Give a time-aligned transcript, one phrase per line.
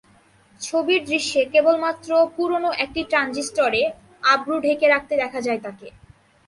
[0.61, 3.83] ছবির দৃশ্যে কেবলমাত্র পুরোনো একটি ট্রানজিস্টরে
[4.23, 5.87] আবরু ঢেকে রাখতে দেখা যায় তাঁকে।